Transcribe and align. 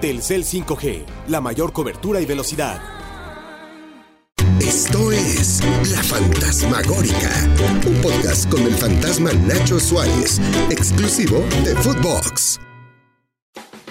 Telcel 0.00 0.44
5G, 0.44 1.02
la 1.26 1.40
mayor 1.40 1.72
cobertura 1.72 2.20
y 2.20 2.26
velocidad. 2.26 2.80
Esto 4.60 5.10
es 5.10 5.60
La 5.90 6.00
Fantasmagórica, 6.04 7.30
un 7.84 7.94
podcast 7.96 8.48
con 8.48 8.62
el 8.62 8.74
fantasma 8.74 9.32
Nacho 9.32 9.80
Suárez, 9.80 10.40
exclusivo 10.70 11.44
de 11.64 11.74
Footbox. 11.74 12.60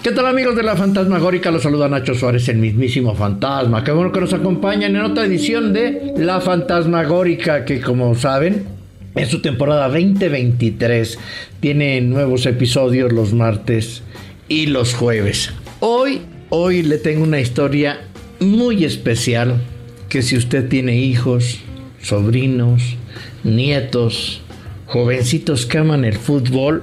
¿Qué 0.02 0.12
tal 0.12 0.26
amigos 0.26 0.56
de 0.56 0.62
la 0.62 0.76
Fantasmagórica? 0.76 1.50
Los 1.50 1.64
saluda 1.64 1.90
Nacho 1.90 2.14
Suárez, 2.14 2.48
el 2.48 2.56
mismísimo 2.56 3.14
fantasma. 3.14 3.84
Qué 3.84 3.92
bueno 3.92 4.10
que 4.10 4.20
nos 4.20 4.32
acompañan 4.32 4.96
en 4.96 5.02
otra 5.02 5.26
edición 5.26 5.74
de 5.74 6.14
La 6.16 6.40
Fantasmagórica, 6.40 7.66
que 7.66 7.82
como 7.82 8.14
saben, 8.14 8.66
es 9.14 9.28
su 9.28 9.42
temporada 9.42 9.88
2023. 9.88 11.18
Tiene 11.60 12.00
nuevos 12.00 12.46
episodios 12.46 13.12
los 13.12 13.34
martes 13.34 14.02
y 14.48 14.66
los 14.66 14.94
jueves. 14.94 15.52
Hoy, 15.80 16.22
hoy 16.48 16.82
le 16.82 16.98
tengo 16.98 17.22
una 17.22 17.38
historia 17.38 18.00
muy 18.40 18.84
especial 18.84 19.60
que 20.08 20.22
si 20.22 20.36
usted 20.36 20.68
tiene 20.68 20.96
hijos, 20.96 21.60
sobrinos, 22.02 22.96
nietos, 23.44 24.40
jovencitos 24.86 25.66
que 25.66 25.78
aman 25.78 26.04
el 26.04 26.16
fútbol, 26.16 26.82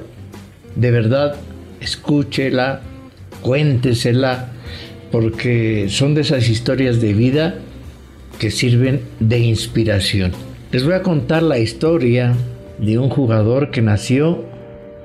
de 0.77 0.91
verdad, 0.91 1.35
escúchela, 1.81 2.83
cuéntesela, 3.41 4.53
porque 5.11 5.87
son 5.89 6.15
de 6.15 6.21
esas 6.21 6.47
historias 6.47 7.01
de 7.01 7.13
vida 7.13 7.55
que 8.39 8.49
sirven 8.49 9.01
de 9.19 9.39
inspiración. 9.39 10.31
Les 10.71 10.85
voy 10.85 10.93
a 10.93 11.03
contar 11.03 11.43
la 11.43 11.59
historia 11.59 12.33
de 12.77 12.97
un 12.97 13.09
jugador 13.09 13.71
que 13.71 13.81
nació 13.81 14.45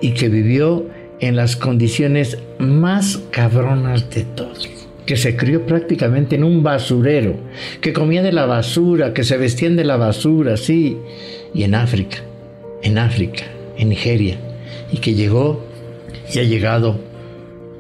y 0.01 0.13
que 0.13 0.29
vivió 0.29 0.87
en 1.21 1.37
las 1.37 1.57
condiciones 1.57 2.39
más 2.59 3.21
cabronas 3.31 4.11
de 4.11 4.25
todos. 4.25 4.69
Que 5.07 5.17
se 5.17 5.37
crió 5.37 5.67
prácticamente 5.67 6.37
en 6.37 6.45
un 6.45 6.63
basurero, 6.63 7.37
que 7.81 7.93
comía 7.93 8.23
de 8.23 8.33
la 8.33 8.47
basura, 8.47 9.13
que 9.13 9.25
se 9.25 9.37
vestían 9.37 9.77
de 9.77 9.85
la 9.85 9.97
basura, 9.97 10.57
sí. 10.57 10.99
Y 11.53 11.65
en 11.65 11.75
África, 11.75 12.19
en 12.83 12.99
África, 12.99 13.45
en 13.77 13.89
Nigeria. 13.89 14.37
Y 14.93 14.99
que 14.99 15.15
llegó 15.15 15.65
y 16.33 16.39
ha 16.39 16.45
llegado 16.45 16.99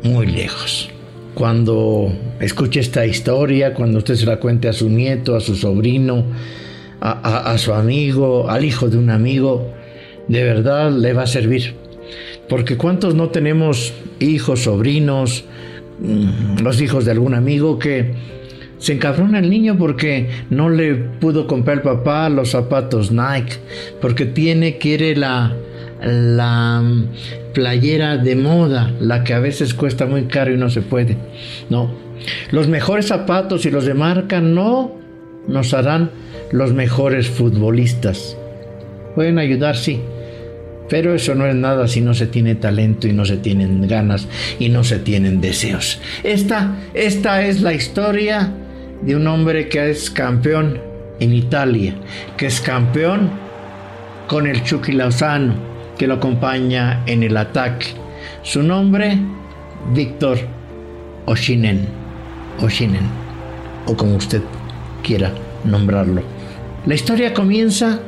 muy 0.02 0.26
lejos. 0.26 0.90
Cuando 1.34 2.12
escuche 2.40 2.80
esta 2.80 3.06
historia, 3.06 3.74
cuando 3.74 3.98
usted 3.98 4.16
se 4.16 4.26
la 4.26 4.38
cuente 4.38 4.68
a 4.68 4.72
su 4.72 4.88
nieto, 4.88 5.36
a 5.36 5.40
su 5.40 5.54
sobrino, 5.54 6.24
a, 7.00 7.56
su 7.56 7.72
amigo, 7.72 8.50
al 8.50 8.64
hijo 8.64 8.88
de 8.88 8.98
un 8.98 9.10
amigo, 9.10 9.72
de 10.28 10.44
verdad 10.44 10.90
le 10.90 11.12
va 11.12 11.22
a 11.22 11.26
servir. 11.26 11.79
Porque 12.50 12.76
cuántos 12.76 13.14
no 13.14 13.28
tenemos 13.28 13.94
hijos, 14.18 14.64
sobrinos, 14.64 15.44
mm, 16.00 16.58
los 16.62 16.80
hijos 16.82 17.04
de 17.04 17.12
algún 17.12 17.34
amigo 17.34 17.78
que 17.78 18.12
se 18.78 18.94
encabrona 18.94 19.38
el 19.38 19.48
niño 19.48 19.76
porque 19.78 20.28
no 20.50 20.68
le 20.68 20.94
pudo 20.94 21.46
comprar 21.46 21.78
el 21.78 21.82
papá 21.82 22.28
los 22.28 22.50
zapatos 22.50 23.12
Nike, 23.12 23.54
porque 24.00 24.26
tiene, 24.26 24.78
quiere 24.78 25.14
la, 25.14 25.54
la 26.02 26.82
mm, 26.82 27.52
playera 27.54 28.16
de 28.16 28.34
moda, 28.34 28.92
la 29.00 29.22
que 29.22 29.32
a 29.32 29.38
veces 29.38 29.72
cuesta 29.72 30.06
muy 30.06 30.24
caro 30.24 30.52
y 30.52 30.56
no 30.56 30.70
se 30.70 30.82
puede. 30.82 31.16
No, 31.68 31.92
los 32.50 32.66
mejores 32.66 33.06
zapatos 33.06 33.64
y 33.64 33.70
los 33.70 33.84
de 33.84 33.94
marca 33.94 34.40
no 34.40 34.92
nos 35.46 35.72
harán 35.72 36.10
los 36.50 36.72
mejores 36.72 37.28
futbolistas. 37.28 38.36
Pueden 39.14 39.38
ayudar, 39.38 39.76
sí, 39.76 40.00
pero 40.90 41.14
eso 41.14 41.34
no 41.36 41.46
es 41.46 41.54
nada 41.54 41.86
si 41.88 42.00
no 42.00 42.12
se 42.12 42.26
tiene 42.26 42.56
talento 42.56 43.06
y 43.06 43.12
no 43.12 43.24
se 43.24 43.36
tienen 43.36 43.86
ganas 43.86 44.26
y 44.58 44.68
no 44.68 44.82
se 44.84 44.98
tienen 44.98 45.40
deseos. 45.40 46.00
Esta, 46.24 46.76
esta 46.92 47.42
es 47.46 47.62
la 47.62 47.72
historia 47.72 48.52
de 49.00 49.16
un 49.16 49.26
hombre 49.28 49.68
que 49.68 49.88
es 49.88 50.10
campeón 50.10 50.78
en 51.20 51.32
Italia, 51.32 51.94
que 52.36 52.46
es 52.46 52.60
campeón 52.60 53.30
con 54.26 54.48
el 54.48 54.62
Chucky 54.64 54.92
Lozano, 54.92 55.54
que 55.96 56.08
lo 56.08 56.14
acompaña 56.14 57.02
en 57.06 57.22
el 57.22 57.36
ataque. 57.36 57.86
Su 58.42 58.62
nombre, 58.62 59.16
Víctor 59.94 60.38
Oshinen. 61.26 61.86
Oshinen, 62.60 63.08
o 63.86 63.96
como 63.96 64.16
usted 64.16 64.42
quiera 65.02 65.32
nombrarlo. 65.64 66.22
La 66.84 66.94
historia 66.94 67.32
comienza 67.32 68.00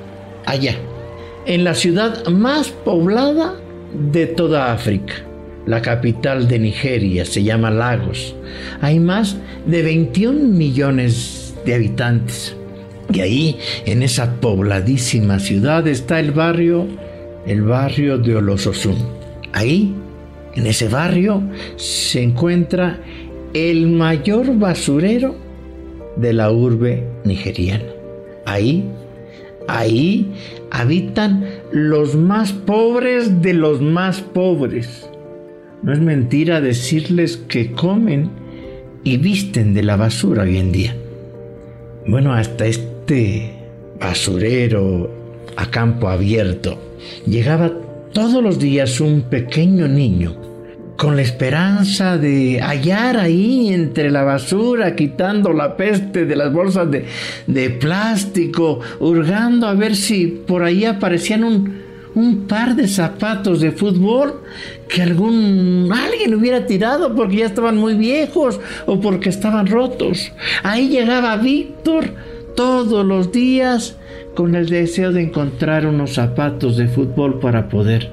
allá, 0.46 0.76
en 1.46 1.64
la 1.64 1.74
ciudad 1.74 2.26
más 2.28 2.68
poblada 2.68 3.54
de 4.12 4.26
toda 4.26 4.72
África. 4.72 5.14
La 5.66 5.80
capital 5.80 6.48
de 6.48 6.58
Nigeria 6.58 7.24
se 7.24 7.42
llama 7.42 7.70
Lagos. 7.70 8.34
Hay 8.80 8.98
más 8.98 9.36
de 9.66 9.82
21 9.82 10.48
millones 10.48 11.54
de 11.64 11.74
habitantes. 11.74 12.56
Y 13.12 13.20
ahí, 13.20 13.58
en 13.86 14.02
esa 14.02 14.40
pobladísima 14.40 15.38
ciudad, 15.38 15.86
está 15.86 16.18
el 16.18 16.32
barrio, 16.32 16.86
el 17.46 17.62
barrio 17.62 18.18
de 18.18 18.36
Olososun. 18.36 18.96
Ahí, 19.52 19.94
en 20.54 20.66
ese 20.66 20.88
barrio, 20.88 21.42
se 21.76 22.22
encuentra 22.22 23.00
el 23.54 23.88
mayor 23.88 24.56
basurero 24.58 25.36
de 26.16 26.32
la 26.32 26.50
urbe 26.50 27.06
nigeriana. 27.24 27.84
Ahí, 28.46 28.84
ahí 29.68 30.32
habitan 30.70 31.44
los 31.72 32.14
más 32.14 32.52
pobres 32.52 33.42
de 33.42 33.54
los 33.54 33.80
más 33.80 34.20
pobres. 34.20 35.08
No 35.82 35.92
es 35.92 36.00
mentira 36.00 36.60
decirles 36.60 37.36
que 37.36 37.72
comen 37.72 38.30
y 39.04 39.16
visten 39.16 39.74
de 39.74 39.82
la 39.82 39.96
basura 39.96 40.44
hoy 40.44 40.58
en 40.58 40.72
día. 40.72 40.96
Bueno, 42.06 42.32
hasta 42.32 42.66
este 42.66 43.52
basurero 44.00 45.10
a 45.56 45.70
campo 45.70 46.08
abierto 46.08 46.78
llegaba 47.26 47.72
todos 48.12 48.42
los 48.42 48.58
días 48.58 49.00
un 49.00 49.22
pequeño 49.22 49.88
niño 49.88 50.51
con 50.96 51.16
la 51.16 51.22
esperanza 51.22 52.18
de 52.18 52.60
hallar 52.60 53.16
ahí 53.16 53.72
entre 53.72 54.10
la 54.10 54.22
basura, 54.22 54.94
quitando 54.94 55.52
la 55.52 55.76
peste 55.76 56.24
de 56.24 56.36
las 56.36 56.52
bolsas 56.52 56.90
de, 56.90 57.06
de 57.46 57.70
plástico, 57.70 58.80
hurgando 59.00 59.66
a 59.66 59.74
ver 59.74 59.96
si 59.96 60.26
por 60.26 60.62
ahí 60.62 60.84
aparecían 60.84 61.44
un, 61.44 61.82
un 62.14 62.46
par 62.46 62.76
de 62.76 62.88
zapatos 62.88 63.60
de 63.60 63.72
fútbol 63.72 64.42
que 64.88 65.02
algún 65.02 65.90
alguien 65.92 66.34
hubiera 66.34 66.66
tirado 66.66 67.14
porque 67.14 67.36
ya 67.36 67.46
estaban 67.46 67.76
muy 67.76 67.94
viejos 67.94 68.60
o 68.86 69.00
porque 69.00 69.28
estaban 69.28 69.66
rotos. 69.66 70.32
Ahí 70.62 70.88
llegaba 70.88 71.36
Víctor 71.36 72.10
todos 72.54 73.04
los 73.04 73.32
días 73.32 73.96
con 74.34 74.54
el 74.54 74.68
deseo 74.68 75.12
de 75.12 75.22
encontrar 75.22 75.86
unos 75.86 76.14
zapatos 76.14 76.76
de 76.76 76.88
fútbol 76.88 77.38
para 77.38 77.68
poder 77.68 78.10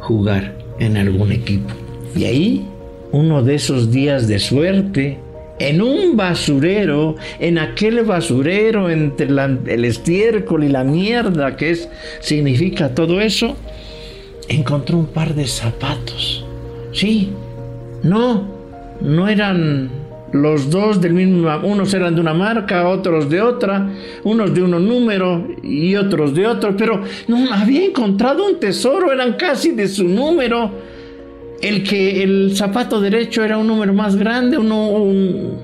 jugar 0.00 0.56
en 0.78 0.96
algún 0.96 1.32
equipo. 1.32 1.83
Y 2.16 2.24
ahí, 2.24 2.66
uno 3.12 3.42
de 3.42 3.56
esos 3.56 3.90
días 3.90 4.28
de 4.28 4.38
suerte, 4.38 5.18
en 5.58 5.82
un 5.82 6.16
basurero, 6.16 7.16
en 7.38 7.58
aquel 7.58 8.02
basurero 8.02 8.90
entre 8.90 9.26
el 9.26 9.84
estiércol 9.84 10.64
y 10.64 10.68
la 10.68 10.84
mierda 10.84 11.56
que 11.56 11.70
es, 11.70 11.88
significa 12.20 12.94
todo 12.94 13.20
eso, 13.20 13.56
encontró 14.48 14.98
un 14.98 15.06
par 15.06 15.34
de 15.34 15.46
zapatos. 15.46 16.44
Sí, 16.92 17.30
no, 18.02 18.48
no 19.00 19.28
eran 19.28 19.90
los 20.32 20.68
dos 20.68 21.00
del 21.00 21.14
mismo, 21.14 21.48
unos 21.62 21.94
eran 21.94 22.16
de 22.16 22.20
una 22.20 22.34
marca, 22.34 22.88
otros 22.88 23.30
de 23.30 23.40
otra, 23.40 23.88
unos 24.24 24.52
de 24.52 24.62
uno 24.62 24.80
número 24.80 25.46
y 25.62 25.94
otros 25.94 26.34
de 26.34 26.46
otro, 26.46 26.76
pero 26.76 27.02
no 27.28 27.52
había 27.52 27.84
encontrado 27.84 28.44
un 28.44 28.58
tesoro, 28.58 29.12
eran 29.12 29.34
casi 29.34 29.70
de 29.70 29.86
su 29.86 30.04
número. 30.04 30.93
El 31.64 31.82
que 31.82 32.22
el 32.22 32.52
zapato 32.54 33.00
derecho 33.00 33.42
era 33.42 33.56
un 33.56 33.66
número 33.66 33.94
más 33.94 34.16
grande, 34.16 34.58
uno, 34.58 34.88
un, 34.88 35.58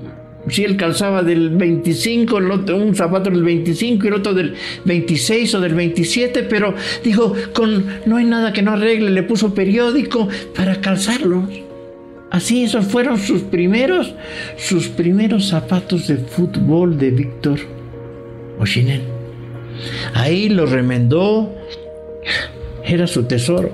si 0.48 0.64
él 0.64 0.76
calzaba 0.76 1.22
del 1.22 1.50
25, 1.50 2.38
el 2.38 2.50
otro, 2.50 2.76
un 2.76 2.94
zapato 2.94 3.28
del 3.30 3.42
25 3.42 4.04
y 4.04 4.08
el 4.08 4.14
otro 4.14 4.32
del 4.32 4.54
26 4.84 5.54
o 5.54 5.60
del 5.60 5.74
27, 5.74 6.44
pero 6.44 6.74
dijo, 7.04 7.34
con, 7.52 7.84
no 8.06 8.16
hay 8.16 8.24
nada 8.24 8.52
que 8.52 8.62
no 8.62 8.72
arregle, 8.72 9.10
le 9.10 9.22
puso 9.22 9.54
periódico 9.54 10.28
para 10.56 10.80
calzarlos. 10.80 11.44
Así, 12.30 12.64
esos 12.64 12.86
fueron 12.86 13.18
sus 13.18 13.42
primeros, 13.42 14.14
sus 14.56 14.88
primeros 14.88 15.48
zapatos 15.48 16.06
de 16.06 16.16
fútbol 16.16 16.96
de 16.96 17.10
Víctor 17.10 17.58
Oshinen. 18.58 19.02
Ahí 20.14 20.48
lo 20.48 20.64
remendó, 20.64 21.54
era 22.84 23.06
su 23.06 23.24
tesoro. 23.24 23.70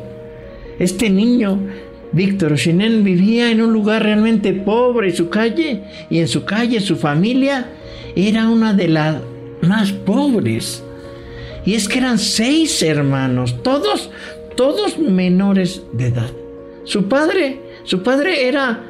Este 0.79 1.11
niño, 1.11 1.59
Víctor 2.17 2.55
Oshinen, 2.55 3.05
vivía 3.05 3.53
en 3.53 3.63
un 3.63 3.73
lugar 3.73 4.03
realmente 4.03 4.53
pobre, 4.53 5.15
su 5.15 5.29
calle, 5.29 5.83
y 6.11 6.19
en 6.19 6.27
su 6.27 6.45
calle 6.45 6.81
su 6.81 6.97
familia 6.97 7.69
era 8.17 8.49
una 8.49 8.73
de 8.73 8.89
las 8.89 9.17
más 9.61 9.93
pobres. 9.93 10.83
Y 11.65 11.75
es 11.75 11.89
que 11.89 11.99
eran 11.99 12.19
seis 12.19 12.83
hermanos, 12.83 13.63
todos, 13.63 14.11
todos 14.57 14.99
menores 14.99 15.83
de 15.93 16.09
edad. 16.09 16.31
Su 16.85 17.09
padre 17.09 17.61
su 17.87 18.03
padre 18.03 18.49
era 18.49 18.81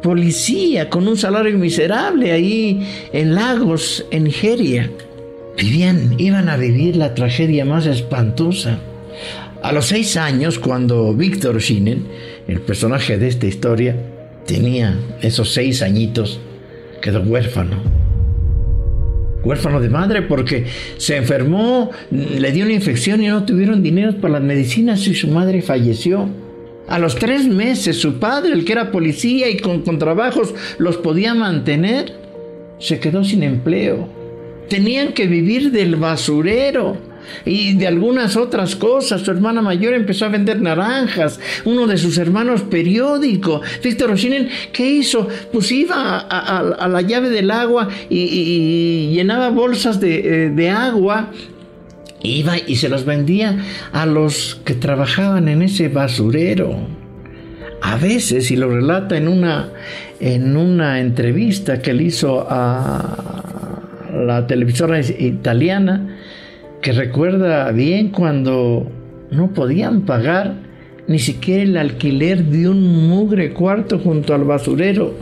policía 0.00 0.88
con 0.88 1.08
un 1.08 1.16
salario 1.16 1.58
miserable 1.58 2.30
ahí 2.30 2.86
en 3.12 3.34
Lagos, 3.34 4.06
en 4.12 4.24
Nigeria. 4.24 4.88
Vivían, 5.56 6.14
iban 6.18 6.48
a 6.48 6.56
vivir 6.56 6.94
la 6.94 7.16
tragedia 7.16 7.64
más 7.64 7.86
espantosa. 7.86 8.78
A 9.60 9.72
los 9.72 9.86
seis 9.86 10.16
años, 10.16 10.60
cuando 10.60 11.12
Víctor 11.14 11.58
Shinen, 11.58 12.06
el 12.48 12.60
personaje 12.60 13.18
de 13.18 13.28
esta 13.28 13.46
historia, 13.46 13.94
tenía 14.46 14.98
esos 15.20 15.52
seis 15.52 15.82
añitos, 15.82 16.40
quedó 17.02 17.20
huérfano. 17.20 17.76
Huérfano 19.44 19.80
de 19.80 19.90
madre 19.90 20.22
porque 20.22 20.64
se 20.96 21.16
enfermó, 21.16 21.90
le 22.10 22.50
dio 22.50 22.64
una 22.64 22.74
infección 22.74 23.22
y 23.22 23.28
no 23.28 23.44
tuvieron 23.44 23.82
dinero 23.82 24.16
para 24.16 24.34
las 24.34 24.42
medicinas 24.42 25.06
y 25.06 25.14
su 25.14 25.28
madre 25.28 25.62
falleció. 25.62 26.28
A 26.88 26.98
los 26.98 27.16
tres 27.16 27.46
meses 27.46 28.00
su 28.00 28.14
padre, 28.14 28.54
el 28.54 28.64
que 28.64 28.72
era 28.72 28.90
policía 28.90 29.50
y 29.50 29.58
con, 29.58 29.84
trabajos 29.98 30.54
los 30.78 30.96
podía 30.96 31.34
mantener, 31.34 32.14
se 32.78 32.98
quedó 32.98 33.24
sin 33.24 33.42
empleo. 33.42 34.08
Tenían 34.70 35.12
que 35.12 35.26
vivir 35.26 35.70
del 35.70 35.96
basurero 35.96 36.96
y 37.44 37.74
de 37.74 37.86
algunas 37.86 38.36
otras 38.36 38.76
cosas. 38.76 39.22
Su 39.22 39.30
hermana 39.30 39.62
mayor 39.62 39.94
empezó 39.94 40.26
a 40.26 40.28
vender 40.28 40.60
naranjas, 40.60 41.40
uno 41.64 41.86
de 41.86 41.98
sus 41.98 42.18
hermanos 42.18 42.62
periódico. 42.62 43.60
Víctor 43.82 44.12
Oshinen, 44.12 44.48
¿qué 44.72 44.86
hizo? 44.86 45.28
Pues 45.52 45.70
iba 45.72 46.18
a, 46.18 46.88
la 46.88 47.00
llave 47.02 47.30
del 47.30 47.50
agua 47.50 47.88
y, 48.08 49.10
llenaba 49.12 49.50
bolsas 49.50 50.00
de, 50.00 50.46
eh, 50.46 50.50
de 50.50 50.70
agua 50.70 51.30
Iba 52.22 52.56
y 52.58 52.76
se 52.76 52.88
los 52.88 53.04
vendía 53.04 53.58
a 53.92 54.04
los 54.04 54.60
que 54.64 54.74
trabajaban 54.74 55.48
en 55.48 55.62
ese 55.62 55.88
basurero. 55.88 56.76
A 57.80 57.96
veces, 57.96 58.50
y 58.50 58.56
lo 58.56 58.68
relata 58.68 59.16
en 59.16 59.28
una, 59.28 59.68
en 60.18 60.56
una 60.56 60.98
entrevista 60.98 61.80
que 61.80 61.94
le 61.94 62.04
hizo 62.04 62.44
a 62.50 63.84
la 64.12 64.46
televisora 64.48 64.98
italiana, 65.00 66.17
que 66.82 66.92
recuerda 66.92 67.70
bien 67.72 68.10
cuando 68.10 68.90
no 69.30 69.52
podían 69.52 70.02
pagar 70.02 70.68
ni 71.08 71.18
siquiera 71.18 71.62
el 71.62 71.76
alquiler 71.78 72.44
de 72.44 72.68
un 72.68 73.08
mugre 73.08 73.54
cuarto 73.54 73.98
junto 73.98 74.34
al 74.34 74.44
basurero. 74.44 75.14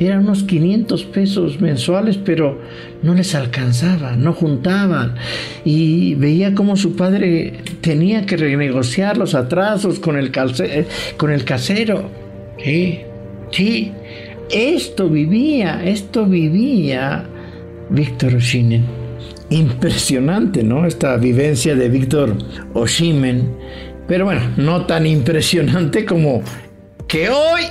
Eran 0.00 0.20
unos 0.20 0.44
500 0.44 1.04
pesos 1.04 1.60
mensuales, 1.60 2.16
pero 2.16 2.58
no 3.02 3.14
les 3.14 3.34
alcanzaba, 3.34 4.16
no 4.16 4.32
juntaban. 4.32 5.14
Y 5.62 6.14
veía 6.14 6.54
cómo 6.54 6.76
su 6.76 6.96
padre 6.96 7.52
tenía 7.82 8.24
que 8.24 8.38
renegociar 8.38 9.18
los 9.18 9.34
atrasos 9.34 10.00
con 10.00 10.16
el, 10.16 10.32
eh, 10.60 10.86
con 11.18 11.30
el 11.30 11.44
casero. 11.44 12.08
Sí, 12.64 13.00
sí, 13.50 13.92
esto 14.50 15.10
vivía, 15.10 15.84
esto 15.84 16.24
vivía 16.24 17.26
Víctor 17.90 18.36
Oshinen. 18.36 19.05
Impresionante, 19.50 20.62
¿no? 20.62 20.86
Esta 20.86 21.16
vivencia 21.16 21.74
de 21.74 21.88
Víctor 21.88 22.36
Oshimen 22.74 23.54
pero 24.06 24.24
bueno, 24.24 24.40
no 24.56 24.86
tan 24.86 25.06
impresionante 25.06 26.04
como 26.04 26.42
que 27.08 27.28
hoy 27.28 27.62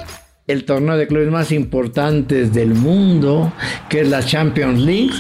el 0.48 0.66
torneo 0.66 0.98
de 0.98 1.08
clubes 1.08 1.30
más 1.30 1.52
importantes 1.52 2.54
del 2.54 2.74
mundo, 2.74 3.54
que 3.90 4.02
es 4.02 4.10
la 4.10 4.24
Champions 4.24 4.82
League, 4.82 5.14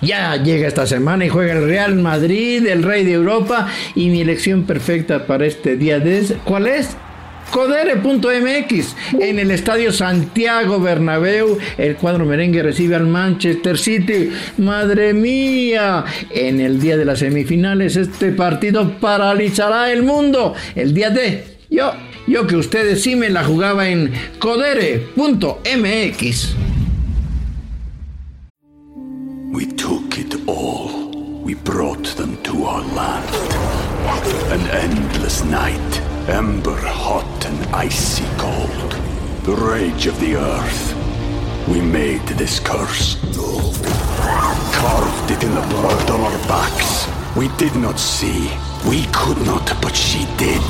ya 0.00 0.34
llega 0.36 0.66
esta 0.66 0.86
semana 0.86 1.26
y 1.26 1.28
juega 1.28 1.52
el 1.52 1.66
Real 1.66 1.94
Madrid, 1.96 2.66
el 2.66 2.82
rey 2.82 3.04
de 3.04 3.12
Europa, 3.12 3.68
y 3.94 4.08
mi 4.08 4.22
elección 4.22 4.64
perfecta 4.64 5.26
para 5.26 5.44
este 5.44 5.76
día 5.76 6.00
de... 6.00 6.36
¿Cuál 6.44 6.66
es? 6.68 6.96
Codere.mx 7.50 8.96
en 9.18 9.38
el 9.38 9.50
estadio 9.50 9.92
Santiago 9.92 10.80
Bernabéu. 10.80 11.58
El 11.76 11.96
cuadro 11.96 12.24
merengue 12.24 12.62
recibe 12.62 12.94
al 12.96 13.06
Manchester 13.06 13.76
City. 13.76 14.30
Madre 14.58 15.12
mía, 15.14 16.04
en 16.30 16.60
el 16.60 16.80
día 16.80 16.96
de 16.96 17.04
las 17.04 17.18
semifinales 17.18 17.96
este 17.96 18.32
partido 18.32 18.98
paralizará 19.00 19.90
el 19.92 20.02
mundo. 20.02 20.54
El 20.74 20.94
día 20.94 21.10
de 21.10 21.44
yo, 21.70 21.92
yo 22.26 22.46
que 22.46 22.56
ustedes 22.56 23.02
sí 23.02 23.16
me 23.16 23.30
la 23.30 23.44
jugaba 23.44 23.88
en 23.88 24.12
codere.mx. 24.38 25.10
We 29.52 29.66
took 29.66 30.16
it 30.16 30.36
all. 30.46 31.10
We 31.42 31.54
brought 31.54 32.04
them 32.16 32.36
to 32.44 32.64
our 32.64 32.82
land. 32.94 33.28
An 34.52 34.60
endless 34.70 35.44
night. 35.44 36.09
Ember 36.30 36.78
hot 36.78 37.44
and 37.44 37.58
icy 37.74 38.24
cold. 38.38 38.92
The 39.42 39.52
rage 39.52 40.06
of 40.06 40.18
the 40.20 40.36
earth. 40.36 40.94
We 41.66 41.80
made 41.80 42.24
this 42.38 42.60
curse. 42.60 43.18
Carved 44.72 45.30
it 45.32 45.42
in 45.42 45.52
the 45.52 45.66
blood 45.74 46.08
on 46.08 46.20
our 46.20 46.38
backs. 46.46 47.08
We 47.36 47.48
did 47.58 47.74
not 47.74 47.98
see. 47.98 48.48
We 48.88 49.06
could 49.12 49.44
not, 49.44 49.74
but 49.82 49.96
she 49.96 50.24
did. 50.36 50.62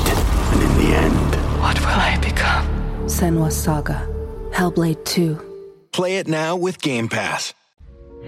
And 0.51 0.61
in 0.63 0.73
the 0.81 0.95
end. 0.97 1.31
What 1.61 1.79
will 1.79 2.01
I 2.09 2.17
become? 2.19 2.65
Senwa 3.05 3.51
Saga. 3.51 4.09
Hellblade 4.51 5.05
2. 5.05 5.37
Play 5.91 6.17
it 6.17 6.27
now 6.27 6.55
with 6.55 6.81
Game 6.81 7.07
Pass. 7.07 7.53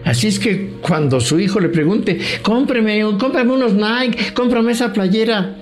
Así 0.06 0.28
es 0.28 0.38
que 0.38 0.80
cuando 0.84 1.20
su 1.20 1.40
hijo 1.40 1.60
le 1.60 1.70
pregunte, 1.70 2.20
cómprame, 2.44 3.18
cómprame 3.18 3.54
unos 3.54 3.74
Nike, 3.74 4.34
cómprame 4.34 4.72
esa 4.72 4.92
playera, 4.92 5.56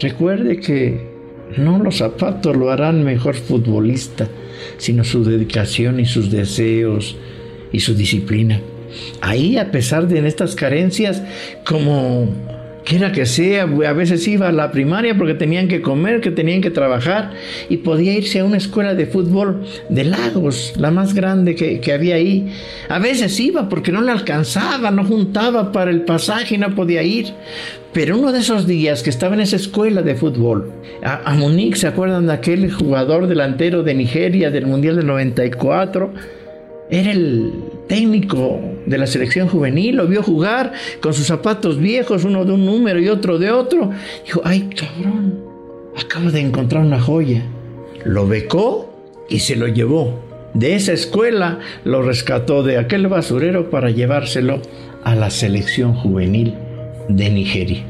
recuerde 0.00 0.60
que 0.60 1.07
no 1.56 1.78
los 1.82 1.98
zapatos 1.98 2.56
lo 2.56 2.70
harán 2.70 3.04
mejor 3.04 3.34
futbolista, 3.34 4.28
sino 4.76 5.04
su 5.04 5.24
dedicación 5.24 6.00
y 6.00 6.06
sus 6.06 6.30
deseos 6.30 7.16
y 7.72 7.80
su 7.80 7.94
disciplina. 7.94 8.60
Ahí, 9.20 9.58
a 9.58 9.70
pesar 9.70 10.08
de 10.08 10.26
estas 10.26 10.54
carencias, 10.54 11.22
como 11.64 12.28
quiera 12.88 13.12
que 13.12 13.26
sea, 13.26 13.64
a 13.64 13.92
veces 13.92 14.26
iba 14.26 14.48
a 14.48 14.52
la 14.52 14.72
primaria 14.72 15.16
porque 15.16 15.34
tenían 15.34 15.68
que 15.68 15.82
comer, 15.82 16.22
que 16.22 16.30
tenían 16.30 16.62
que 16.62 16.70
trabajar 16.70 17.32
y 17.68 17.78
podía 17.78 18.14
irse 18.14 18.40
a 18.40 18.44
una 18.44 18.56
escuela 18.56 18.94
de 18.94 19.04
fútbol 19.04 19.62
de 19.90 20.04
Lagos, 20.04 20.72
la 20.78 20.90
más 20.90 21.12
grande 21.12 21.54
que, 21.54 21.80
que, 21.80 21.92
había 21.92 22.14
ahí. 22.14 22.50
A 22.88 22.98
veces 22.98 23.38
iba 23.40 23.68
porque 23.68 23.92
no 23.92 24.00
le 24.00 24.10
alcanzaba, 24.10 24.90
no 24.90 25.04
juntaba 25.04 25.70
para 25.70 25.90
el 25.90 26.02
pasaje 26.02 26.54
y 26.54 26.58
no 26.58 26.74
podía 26.74 27.02
ir. 27.02 27.34
Pero 27.92 28.18
uno 28.18 28.32
de 28.32 28.40
esos 28.40 28.66
días 28.66 29.02
que 29.02 29.10
estaba 29.10 29.34
en 29.34 29.40
esa 29.40 29.56
escuela 29.56 30.00
de 30.00 30.14
fútbol, 30.14 30.72
a, 31.02 31.30
a 31.30 31.36
¿se 31.74 31.86
acuerdan 31.86 32.26
de 32.26 32.32
aquel 32.32 32.72
jugador 32.72 33.26
delantero 33.26 33.82
de 33.82 33.94
Nigeria 33.94 34.50
del 34.50 34.66
Mundial 34.66 34.96
del 34.96 35.06
94? 35.06 36.12
Era 36.90 37.10
el 37.10 37.52
técnico 37.88 38.60
de 38.86 38.98
la 38.98 39.06
selección 39.06 39.48
juvenil, 39.48 39.96
lo 39.96 40.06
vio 40.06 40.22
jugar 40.22 40.72
con 41.00 41.14
sus 41.14 41.26
zapatos 41.26 41.78
viejos, 41.78 42.24
uno 42.24 42.44
de 42.44 42.52
un 42.52 42.64
número 42.64 43.00
y 43.00 43.08
otro 43.08 43.38
de 43.38 43.50
otro. 43.50 43.90
Dijo, 44.24 44.42
ay 44.44 44.70
cabrón, 44.76 45.40
acabo 45.96 46.30
de 46.30 46.40
encontrar 46.40 46.84
una 46.84 47.00
joya. 47.00 47.42
Lo 48.04 48.28
becó 48.28 48.92
y 49.28 49.40
se 49.40 49.56
lo 49.56 49.66
llevó. 49.66 50.22
De 50.54 50.74
esa 50.74 50.92
escuela 50.92 51.58
lo 51.84 52.02
rescató 52.02 52.62
de 52.62 52.78
aquel 52.78 53.06
basurero 53.08 53.70
para 53.70 53.90
llevárselo 53.90 54.60
a 55.04 55.14
la 55.14 55.30
selección 55.30 55.94
juvenil 55.94 56.54
de 57.08 57.30
Nigeria. 57.30 57.84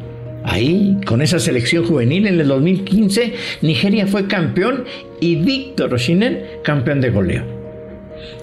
Ahí, 0.45 0.97
con 1.07 1.21
esa 1.21 1.39
selección 1.39 1.85
juvenil 1.85 2.27
en 2.27 2.41
el 2.41 2.49
2015, 2.49 3.35
Nigeria 3.63 4.07
fue 4.07 4.27
campeón 4.27 4.85
y 5.21 5.37
Víctor 5.37 5.93
Oshinen 5.93 6.43
campeón 6.63 7.01
de 7.01 7.11
goleo. 7.11 7.58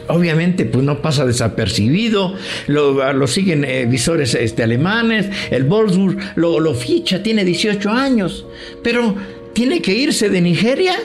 Obviamente, 0.08 0.66
pues 0.66 0.84
no 0.84 1.02
pasa 1.02 1.26
desapercibido, 1.26 2.36
lo, 2.68 3.28
siguen 3.28 3.64
eh, 3.64 3.86
visores 3.86 4.36
este, 4.36 4.64
alemanes, 4.64 5.28
el 5.50 5.64
Wolfsburg 5.64 6.18
lo 6.36 6.74
ficha, 6.76 7.24
tiene 7.24 7.44
18 7.44 7.90
años, 7.90 8.46
pero 8.84 9.16
tiene 9.54 9.82
que 9.82 9.94
irse 9.94 10.30
de 10.30 10.42
Nigeria 10.42 10.96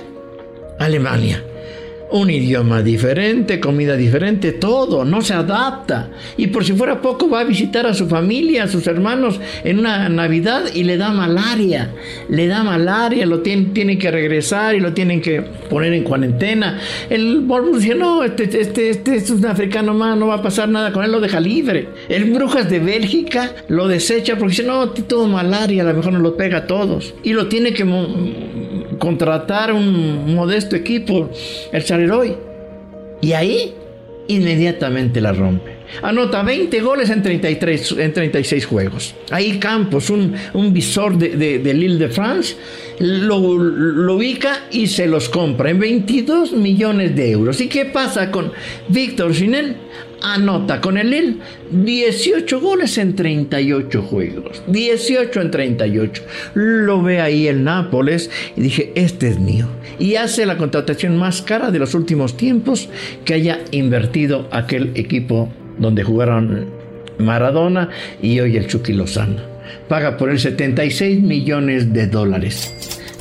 a 0.79 0.85
Alemania 0.85 1.45
un 2.13 2.31
idioma 2.31 2.83
diferente, 2.83 3.61
comida 3.61 3.97
diferente, 3.97 4.53
todo, 4.53 5.05
no 5.05 5.23
se 5.23 5.35
adapta. 5.35 6.11
Y 6.37 6.49
por 6.49 6.65
si 6.65 6.73
fuera 6.73 7.01
poco 7.01 7.29
va 7.29 7.41
a 7.41 7.45
visitar 7.45 7.87
a 7.87 7.95
su 7.95 8.07
familia, 8.07 8.65
a 8.65 8.69
sus 8.69 8.87
hermanos 8.87 9.41
en 9.65 9.79
una 9.79 10.09
Navidad 10.09 10.65
y 10.75 10.85
le 10.85 10.97
da 10.97 11.13
malaria, 11.13 11.91
le 12.29 12.47
da 12.47 12.63
malaria, 12.63 13.27
lo 13.27 13.41
tienen, 13.41 13.73
tiene 13.73 13.99
que 13.99 14.11
regresar 14.11 14.75
y 14.75 14.81
lo 14.81 14.93
tienen 14.93 15.21
que 15.21 15.43
poner 15.43 15.93
en 15.93 16.05
cuarentena. 16.05 16.81
El 17.09 17.41
Volvo 17.41 17.79
dice, 17.79 17.95
no, 17.95 18.25
este, 18.25 18.45
este, 18.45 18.91
este, 18.91 19.17
es 19.17 19.31
un 19.31 19.47
africano 19.47 19.95
más, 19.95 20.17
no 20.17 20.29
va 20.29 20.37
a 20.37 20.43
pasar 20.43 20.69
nada 20.69 20.93
con 20.93 21.05
él, 21.05 21.13
lo 21.13 21.21
deja 21.21 21.41
libre. 21.41 21.89
El 22.09 22.33
Brujas 22.33 22.69
de 22.69 22.81
Bélgica 22.81 23.55
lo 23.69 23.89
desecha 23.89 24.37
porque 24.37 24.51
dice, 24.51 24.65
no, 24.65 24.91
todo 24.91 25.27
malaria, 25.29 25.83
a 25.83 25.87
lo 25.87 25.95
mejor 25.95 26.13
nos 26.13 26.23
lo 26.23 26.37
pega 26.37 26.59
a 26.59 26.67
todos. 26.67 27.15
Y 27.23 27.33
lo 27.33 27.47
tiene 27.47 27.73
que 27.73 27.85
contratar 29.01 29.73
un 29.73 30.33
modesto 30.37 30.77
equipo, 30.77 31.29
el 31.73 31.85
Charleroi. 31.85 32.37
Y 33.21 33.33
ahí 33.33 33.75
inmediatamente 34.29 35.21
la 35.21 35.33
rompe. 35.33 35.80
Anota 36.03 36.43
20 36.43 36.81
goles 36.81 37.11
en, 37.11 37.23
33, 37.23 37.97
en 37.99 38.13
36 38.13 38.67
juegos. 38.67 39.15
Ahí 39.31 39.59
Campos, 39.59 40.11
un, 40.11 40.35
un 40.55 40.73
visor 40.73 41.17
de, 41.19 41.31
de, 41.31 41.59
de 41.59 41.75
Lille 41.75 41.99
de 41.99 42.09
France, 42.09 42.57
lo, 43.01 43.37
ubica 43.39 44.67
y 44.71 44.87
se 44.87 45.07
los 45.07 45.29
compra 45.29 45.71
en 45.71 45.79
22 45.79 46.53
millones 46.53 47.17
de 47.17 47.31
euros. 47.31 47.61
¿Y 47.61 47.69
qué 47.69 47.87
pasa 47.87 48.31
con 48.31 48.53
Víctor 48.89 49.35
Sinel? 49.35 49.77
anota 50.23 50.83
con 50.83 50.99
el 50.99 51.09
Lille 51.11 51.37
18 51.71 52.61
goles 52.61 52.99
en 52.99 53.17
38 53.17 54.03
juegos. 54.03 54.63
18 54.67 55.41
en 55.41 55.51
38. 55.51 56.23
Lo 56.55 57.03
ve 57.03 57.21
ahí 57.21 57.47
el 57.47 57.65
Nápoles 57.65 58.31
y 58.57 58.61
dije, 58.61 58.93
este 58.95 59.29
es 59.29 59.39
mío. 59.39 59.67
Y 59.99 60.17
hace 60.17 60.47
la 60.47 60.59
contratación 60.59 61.17
más 61.17 61.43
cara 61.43 61.71
de 61.71 61.79
los 61.79 61.95
últimos 61.95 62.37
tiempos 62.37 62.89
que 63.25 63.35
haya 63.35 63.61
invertido 63.71 64.49
aquel 64.51 64.91
equipo 64.95 65.51
donde 65.81 66.05
jugaron 66.05 66.67
Maradona 67.19 67.89
y 68.23 68.39
hoy 68.39 68.57
el 68.57 68.69
Chucky 68.69 68.93
Lozano. 68.93 69.43
Paga 69.89 70.17
por 70.17 70.31
él 70.31 70.39
76 70.39 71.21
millones 71.21 71.93
de 71.93 72.07
dólares. 72.07 72.75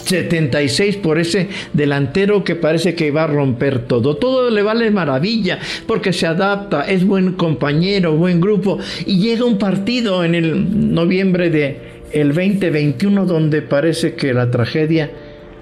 76 0.06 0.98
por 0.98 1.20
ese 1.20 1.50
delantero 1.74 2.44
que 2.44 2.56
parece 2.56 2.96
que 2.96 3.12
va 3.12 3.24
a 3.24 3.28
romper 3.28 3.86
todo. 3.86 4.18
Todo 4.18 4.50
le 4.50 4.63
vale 4.63 4.89
maravilla 4.89 5.60
porque 5.86 6.13
se 6.13 6.25
adapta, 6.25 6.82
es 6.82 7.06
buen 7.06 7.34
compañero, 7.34 8.16
buen 8.16 8.42
grupo 8.42 8.80
y 9.06 9.20
llega 9.20 9.46
un 9.46 9.60
partido 9.60 10.24
en 10.24 10.34
el 10.36 10.94
noviembre 10.94 11.50
de 11.50 11.78
el 12.12 12.34
2021 12.34 13.25
donde 13.28 13.62
parece 13.62 14.16
que 14.16 14.34
la 14.34 14.50
tragedia 14.50 15.12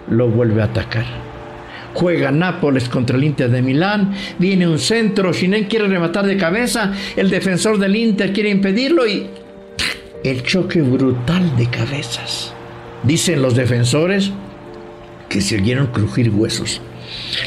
lo 0.10 0.30
vuelve 0.30 0.62
a 0.62 0.66
atacar. 0.66 1.37
Juega 1.98 2.30
Nápoles 2.30 2.90
contra 2.90 3.18
el 3.18 3.24
Inter 3.24 3.50
de 3.50 3.64
Milán, 3.64 4.14
viene 4.38 4.68
un 4.68 4.78
centro, 4.78 5.34
Shinen 5.34 5.64
quiere 5.64 5.88
rematar 5.88 6.28
de 6.28 6.38
cabeza, 6.38 6.94
el 7.16 7.32
defensor 7.32 7.80
del 7.80 7.96
Inter 7.96 8.32
quiere 8.32 8.52
impedirlo 8.52 9.08
y 9.08 9.26
el 10.24 10.44
choque 10.44 10.84
brutal 10.84 11.58
de 11.58 11.68
cabezas. 11.72 12.54
Dicen 13.02 13.42
los 13.42 13.56
defensores 13.56 14.30
que 15.28 15.42
se 15.42 15.56
oyeron 15.56 15.88
crujir 15.88 16.30
huesos. 16.30 16.82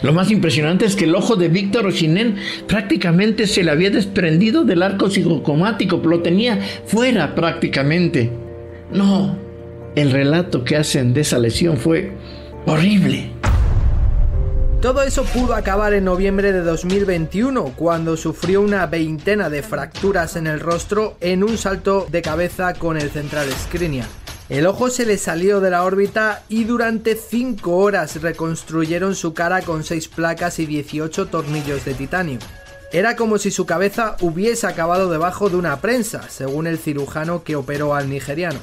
Lo 0.03 0.13
más 0.13 0.33
impresionante 0.33 0.85
es 0.85 0.97
que 0.97 1.05
el 1.05 1.15
ojo 1.15 1.37
de 1.37 1.47
Víctor 1.47 1.87
Ochinen 1.87 2.35
prácticamente 2.67 3.47
se 3.47 3.63
le 3.63 3.71
había 3.71 3.91
desprendido 3.91 4.65
del 4.65 4.83
arco 4.83 5.11
psicocomático, 5.11 5.99
lo 5.99 6.23
tenía 6.23 6.59
fuera 6.87 7.37
prácticamente. 7.37 8.33
No, 8.93 9.39
el 9.95 10.11
relato 10.11 10.65
que 10.65 10.75
hacen 10.75 11.15
de 11.15 11.21
esa 11.21 11.39
lesión 11.39 11.77
fue 11.77 12.11
horrible. 12.67 13.31
Todo 14.81 15.03
eso 15.03 15.25
pudo 15.25 15.55
acabar 15.55 15.93
en 15.93 16.05
noviembre 16.05 16.55
de 16.55 16.63
2021, 16.63 17.75
cuando 17.77 18.17
sufrió 18.17 18.63
una 18.63 18.87
veintena 18.87 19.51
de 19.51 19.63
fracturas 19.63 20.37
en 20.37 20.47
el 20.47 20.59
rostro 20.59 21.19
en 21.21 21.45
un 21.45 21.59
salto 21.59 22.07
de 22.11 22.23
cabeza 22.23 22.73
con 22.73 22.97
el 22.97 23.11
central 23.11 23.51
Skriniar. 23.53 24.09
El 24.49 24.67
ojo 24.67 24.89
se 24.89 25.05
le 25.05 25.19
salió 25.19 25.61
de 25.61 25.69
la 25.69 25.85
órbita 25.85 26.45
y 26.49 26.65
durante 26.65 27.15
5 27.15 27.77
horas 27.77 28.23
reconstruyeron 28.23 29.15
su 29.15 29.35
cara 29.35 29.61
con 29.61 29.85
6 29.85 30.09
placas 30.09 30.59
y 30.59 30.65
18 30.65 31.27
tornillos 31.27 31.85
de 31.85 31.93
titanio. 31.93 32.39
Era 32.91 33.17
como 33.17 33.37
si 33.37 33.51
su 33.51 33.67
cabeza 33.67 34.17
hubiese 34.23 34.67
acabado 34.67 35.11
debajo 35.11 35.51
de 35.51 35.57
una 35.57 35.79
prensa, 35.83 36.23
según 36.31 36.67
el 36.67 36.79
cirujano 36.79 37.45
que 37.45 37.55
operó 37.55 37.95
al 37.95 38.09
nigeriano. 38.09 38.61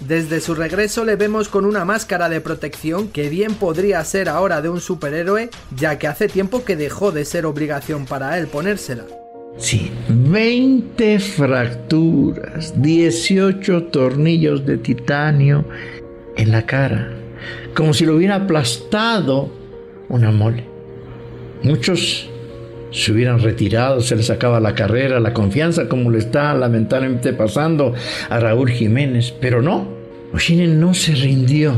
Desde 0.00 0.40
su 0.40 0.54
regreso 0.54 1.04
le 1.04 1.16
vemos 1.16 1.48
con 1.48 1.64
una 1.64 1.84
máscara 1.84 2.28
de 2.28 2.40
protección 2.40 3.08
que 3.08 3.28
bien 3.28 3.54
podría 3.54 4.04
ser 4.04 4.28
ahora 4.28 4.60
de 4.60 4.68
un 4.68 4.80
superhéroe, 4.80 5.50
ya 5.74 5.98
que 5.98 6.06
hace 6.06 6.28
tiempo 6.28 6.64
que 6.64 6.76
dejó 6.76 7.12
de 7.12 7.24
ser 7.24 7.46
obligación 7.46 8.04
para 8.04 8.38
él 8.38 8.46
ponérsela. 8.46 9.04
Sí, 9.56 9.90
20 10.10 11.18
fracturas, 11.18 12.74
18 12.82 13.84
tornillos 13.84 14.66
de 14.66 14.76
titanio 14.76 15.64
en 16.36 16.52
la 16.52 16.66
cara, 16.66 17.10
como 17.74 17.94
si 17.94 18.04
lo 18.04 18.16
hubiera 18.16 18.34
aplastado 18.34 19.50
una 20.10 20.30
mole. 20.30 20.66
Muchos 21.62 22.28
se 22.96 23.12
hubieran 23.12 23.40
retirado, 23.40 24.00
se 24.00 24.16
les 24.16 24.26
sacaba 24.26 24.58
la 24.58 24.74
carrera, 24.74 25.20
la 25.20 25.34
confianza, 25.34 25.88
como 25.88 26.10
le 26.10 26.18
está 26.18 26.54
lamentablemente 26.54 27.32
pasando 27.34 27.94
a 28.30 28.40
Raúl 28.40 28.70
Jiménez, 28.70 29.34
pero 29.38 29.60
no, 29.60 29.86
Oshinen 30.32 30.80
no 30.80 30.92
se 30.94 31.14
rindió. 31.14 31.74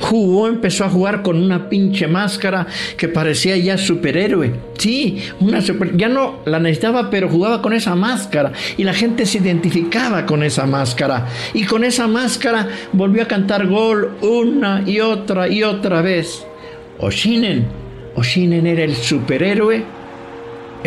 Jugó, 0.00 0.48
empezó 0.48 0.84
a 0.84 0.88
jugar 0.88 1.22
con 1.22 1.42
una 1.42 1.68
pinche 1.68 2.06
máscara 2.06 2.66
que 2.96 3.08
parecía 3.08 3.56
ya 3.56 3.78
superhéroe. 3.78 4.52
Sí, 4.78 5.22
una 5.40 5.60
super, 5.60 5.96
ya 5.96 6.08
no 6.08 6.40
la 6.44 6.58
necesitaba, 6.58 7.10
pero 7.10 7.28
jugaba 7.28 7.62
con 7.62 7.72
esa 7.72 7.94
máscara 7.94 8.52
y 8.76 8.84
la 8.84 8.94
gente 8.94 9.26
se 9.26 9.38
identificaba 9.38 10.26
con 10.26 10.42
esa 10.42 10.66
máscara. 10.66 11.26
Y 11.54 11.64
con 11.64 11.84
esa 11.84 12.06
máscara 12.06 12.68
volvió 12.92 13.22
a 13.22 13.28
cantar 13.28 13.66
gol 13.66 14.16
una 14.22 14.82
y 14.86 15.00
otra 15.00 15.48
y 15.48 15.62
otra 15.62 16.02
vez. 16.02 16.44
Oshinen, 16.98 17.66
Oshinen 18.14 18.66
era 18.66 18.84
el 18.84 18.94
superhéroe 18.94 19.84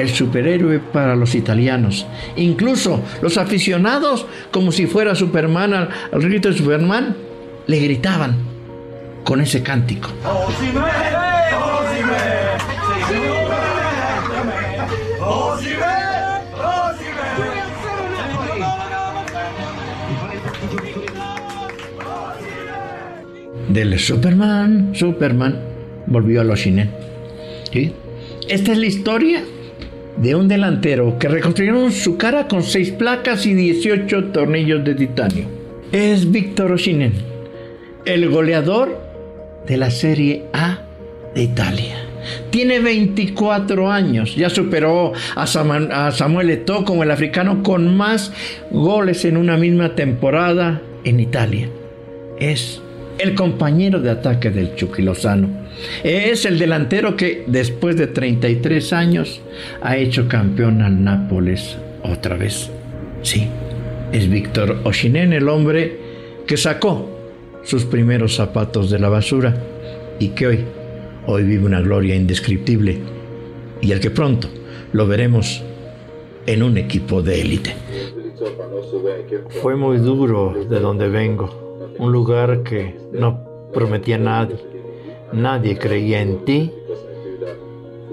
el 0.02 0.10
superhéroe 0.10 0.80
para 0.80 1.16
los 1.16 1.36
italianos. 1.36 2.06
Incluso 2.36 3.02
los 3.22 3.38
aficionados, 3.38 4.26
como 4.52 4.72
si 4.72 4.88
fuera 4.88 5.16
Superman 5.16 5.74
al, 5.74 5.90
al 6.12 6.22
grito 6.22 6.50
de 6.50 6.58
Superman, 6.58 7.16
le 7.68 7.80
gritaban 7.80 8.36
con 9.24 9.42
ese 9.42 9.62
cántico. 9.62 10.10
Del 23.70 24.00
Superman, 24.00 24.96
Superman, 24.96 25.60
volvió 26.08 26.42
a 26.42 26.44
los. 26.44 26.62
¿Sí? 26.62 27.94
Esta 28.48 28.72
es 28.72 28.78
la 28.80 28.86
historia 28.88 29.44
de 30.22 30.36
un 30.36 30.48
delantero 30.48 31.18
que 31.18 31.28
reconstruyeron 31.28 31.92
su 31.92 32.18
cara 32.18 32.48
con 32.48 32.64
seis 32.64 32.92
placas 32.92 33.46
y 33.46 33.54
18 33.54 34.26
tornillos 34.26 34.84
de 34.84 34.96
titanio. 34.96 35.46
Es 35.92 36.30
Víctor 36.30 36.74
Oshinen, 36.74 37.14
el 38.06 38.30
goleador 38.30 39.00
de 39.66 39.78
la 39.78 39.90
Serie 39.90 40.46
A 40.54 40.80
de 41.34 41.44
Italia. 41.44 41.96
Tiene 42.50 42.80
24 42.80 43.90
años, 43.92 44.36
ya 44.36 44.50
superó 44.50 45.14
a 45.36 45.48
Samuel 45.48 46.50
Eto'o 46.50 46.84
como 46.84 47.04
el 47.04 47.12
africano 47.12 47.64
con 47.64 47.96
más 47.96 48.34
goles 48.72 49.24
en 49.26 49.38
una 49.38 49.58
misma 49.58 49.96
temporada 49.96 50.82
en 51.06 51.20
Italia. 51.20 51.70
Es 52.40 52.82
el 53.20 53.36
compañero 53.36 54.00
de 54.00 54.12
ataque 54.12 54.50
del 54.50 54.76
Chucky 54.76 55.02
Lozano. 55.02 55.50
Es 56.04 56.46
el 56.46 56.60
delantero 56.60 57.16
que 57.16 57.44
después 57.48 57.96
de 57.98 58.08
33 58.08 58.94
años 58.94 59.42
ha 59.82 59.98
hecho 59.98 60.28
campeón 60.28 60.82
al 60.82 61.04
Nápoles 61.04 61.78
otra 62.04 62.38
vez. 62.38 62.70
Sí, 63.22 63.48
es 64.12 64.30
Víctor 64.30 64.80
Oshinen 64.84 65.34
el 65.34 65.50
hombre 65.50 65.98
que 66.48 66.58
sacó 66.58 67.10
sus 67.64 67.86
primeros 67.86 68.36
zapatos 68.36 68.90
de 68.90 69.00
la 69.00 69.10
basura 69.10 69.56
y 70.20 70.30
que 70.30 70.48
hoy, 70.48 70.60
hoy 71.28 71.44
vive 71.44 71.66
una 71.66 71.82
gloria 71.82 72.16
indescriptible 72.16 72.98
y 73.82 73.92
el 73.92 74.00
que 74.00 74.10
pronto 74.10 74.50
lo 74.94 75.08
veremos 75.08 75.64
en 76.46 76.64
un 76.64 76.78
equipo 76.78 77.22
de 77.22 77.42
élite. 77.42 77.76
Fue 79.62 79.76
muy 79.76 79.98
duro 79.98 80.56
de 80.70 80.80
donde 80.80 81.10
vengo 81.10 81.96
un 82.00 82.12
lugar 82.12 82.64
que 82.64 82.96
no 83.12 83.70
prometía 83.74 84.16
a 84.16 84.20
nadie. 84.20 84.56
Nadie 85.34 85.78
creía 85.78 86.22
en 86.22 86.44
ti 86.46 86.72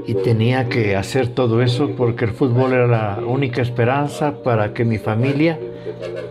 y 0.07 0.15
tenía 0.15 0.69
que 0.69 0.95
hacer 0.97 1.29
todo 1.29 1.63
eso 1.63 1.91
porque 1.97 2.27
el 2.27 2.33
fútbol 2.33 2.73
era 2.73 2.87
la 2.87 3.27
única 3.27 3.63
esperanza 3.63 4.43
para 4.43 4.73
que 4.73 4.85
mi 4.85 4.99
familia 4.99 5.59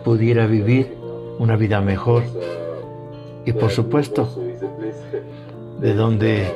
pudiera 0.04 0.46
vivir 0.46 0.94
una 1.38 1.56
vida 1.56 1.80
mejor. 1.80 2.22
Y 3.44 3.52
por 3.52 3.70
supuesto, 3.70 4.28
de 5.80 5.94
donde 5.94 6.46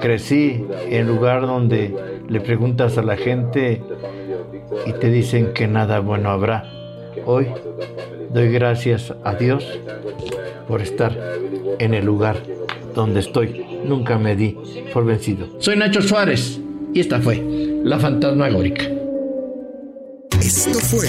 crecí, 0.00 0.66
en 0.88 1.08
lugar 1.08 1.42
donde 1.42 1.94
le 2.28 2.40
preguntas 2.40 2.98
a 2.98 3.02
la 3.02 3.16
gente 3.16 3.82
y 4.86 4.92
te 4.92 5.10
dicen 5.10 5.52
que 5.52 5.66
nada 5.66 6.00
bueno 6.00 6.30
habrá. 6.30 6.70
Hoy 7.26 7.48
doy 8.32 8.52
gracias 8.52 9.14
a 9.24 9.34
Dios 9.34 9.78
por 10.68 10.80
estar 10.80 11.16
en 11.78 11.94
el 11.94 12.04
lugar 12.04 12.36
donde 12.94 13.20
estoy. 13.20 13.64
Nunca 13.84 14.18
me 14.18 14.36
di 14.36 14.56
por 14.92 15.04
vencido. 15.04 15.48
Soy 15.58 15.76
Nacho 15.76 16.02
Suárez 16.02 16.60
y 16.94 17.00
esta 17.00 17.20
fue 17.20 17.42
La 17.84 17.98
Fantasmagórica. 17.98 18.84
Esto 20.40 20.78
fue 20.80 21.08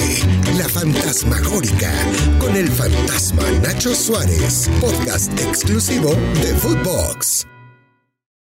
La 0.57 0.69
Fantasmagórica 0.69 1.91
con 2.39 2.55
el 2.55 2.67
fantasma 2.67 3.43
Nacho 3.63 3.93
Suárez, 3.95 4.69
podcast 4.79 5.31
exclusivo 5.39 6.11
de 6.41 6.53
Footbox. 6.55 7.52